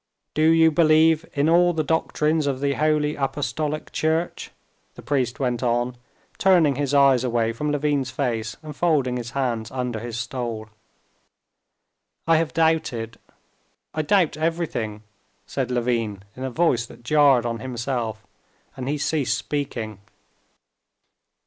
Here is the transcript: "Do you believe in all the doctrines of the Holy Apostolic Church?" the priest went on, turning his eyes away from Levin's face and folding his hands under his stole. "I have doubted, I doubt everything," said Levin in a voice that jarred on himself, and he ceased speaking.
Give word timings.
"Do 0.33 0.41
you 0.49 0.71
believe 0.71 1.27
in 1.35 1.47
all 1.47 1.73
the 1.73 1.83
doctrines 1.83 2.47
of 2.47 2.59
the 2.59 2.73
Holy 2.73 3.15
Apostolic 3.15 3.91
Church?" 3.91 4.49
the 4.95 5.03
priest 5.03 5.39
went 5.39 5.61
on, 5.61 5.95
turning 6.39 6.73
his 6.75 6.91
eyes 6.95 7.23
away 7.23 7.53
from 7.53 7.71
Levin's 7.71 8.09
face 8.09 8.57
and 8.63 8.75
folding 8.75 9.17
his 9.17 9.29
hands 9.37 9.69
under 9.69 9.99
his 9.99 10.17
stole. 10.19 10.69
"I 12.25 12.37
have 12.37 12.51
doubted, 12.51 13.19
I 13.93 14.01
doubt 14.01 14.37
everything," 14.37 15.03
said 15.45 15.69
Levin 15.69 16.23
in 16.35 16.43
a 16.43 16.49
voice 16.49 16.87
that 16.87 17.03
jarred 17.03 17.45
on 17.45 17.59
himself, 17.59 18.25
and 18.75 18.89
he 18.89 18.97
ceased 18.97 19.37
speaking. 19.37 19.99